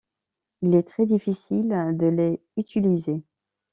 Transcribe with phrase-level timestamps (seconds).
[0.63, 3.21] Il est très difficile de les utiliser.